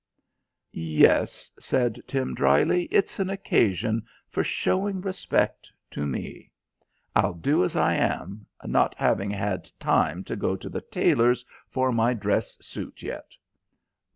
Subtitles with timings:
[0.73, 2.85] "Yes," said Tim drily.
[2.85, 6.49] "It's an occasion for showing respect to me.
[7.15, 11.91] I'll do as I am, not having had time to go to the tailor's for
[11.91, 13.35] my dress suit yet."